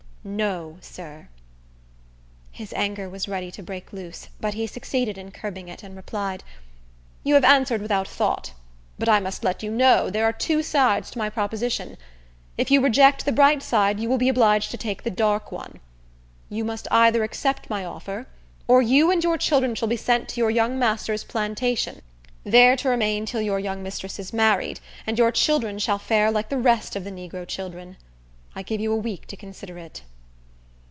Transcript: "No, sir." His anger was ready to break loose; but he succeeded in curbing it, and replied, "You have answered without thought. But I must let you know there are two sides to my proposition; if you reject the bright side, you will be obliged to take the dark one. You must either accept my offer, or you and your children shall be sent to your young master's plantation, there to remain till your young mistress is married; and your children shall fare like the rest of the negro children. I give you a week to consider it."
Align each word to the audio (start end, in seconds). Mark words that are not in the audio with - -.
"No, 0.23 0.77
sir." 0.81 1.29
His 2.51 2.73
anger 2.73 3.09
was 3.09 3.27
ready 3.27 3.49
to 3.53 3.63
break 3.63 3.91
loose; 3.91 4.29
but 4.39 4.53
he 4.53 4.67
succeeded 4.67 5.17
in 5.17 5.31
curbing 5.31 5.67
it, 5.67 5.81
and 5.81 5.95
replied, 5.95 6.43
"You 7.23 7.33
have 7.33 7.43
answered 7.43 7.81
without 7.81 8.07
thought. 8.07 8.53
But 8.99 9.09
I 9.09 9.19
must 9.19 9.43
let 9.43 9.63
you 9.63 9.71
know 9.71 10.11
there 10.11 10.25
are 10.25 10.31
two 10.31 10.61
sides 10.61 11.09
to 11.09 11.17
my 11.17 11.31
proposition; 11.31 11.97
if 12.55 12.69
you 12.69 12.81
reject 12.81 13.25
the 13.25 13.31
bright 13.31 13.63
side, 13.63 13.99
you 13.99 14.07
will 14.09 14.19
be 14.19 14.29
obliged 14.29 14.69
to 14.69 14.77
take 14.77 15.01
the 15.01 15.09
dark 15.09 15.51
one. 15.51 15.79
You 16.49 16.65
must 16.65 16.87
either 16.91 17.23
accept 17.23 17.71
my 17.71 17.83
offer, 17.83 18.27
or 18.67 18.83
you 18.83 19.09
and 19.09 19.23
your 19.23 19.39
children 19.39 19.73
shall 19.73 19.87
be 19.87 19.97
sent 19.97 20.29
to 20.29 20.39
your 20.41 20.51
young 20.51 20.77
master's 20.77 21.23
plantation, 21.23 22.03
there 22.43 22.75
to 22.75 22.89
remain 22.89 23.25
till 23.25 23.41
your 23.41 23.59
young 23.59 23.81
mistress 23.81 24.19
is 24.19 24.31
married; 24.33 24.81
and 25.07 25.17
your 25.17 25.31
children 25.31 25.79
shall 25.79 25.97
fare 25.97 26.29
like 26.29 26.49
the 26.49 26.59
rest 26.59 26.95
of 26.95 27.05
the 27.05 27.11
negro 27.11 27.43
children. 27.47 27.97
I 28.55 28.61
give 28.61 28.79
you 28.79 28.93
a 28.93 28.95
week 28.95 29.25
to 29.25 29.35
consider 29.35 29.79
it." 29.79 30.03